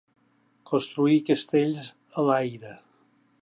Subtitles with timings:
[0.69, 1.83] construir castells
[2.15, 2.77] a l'aire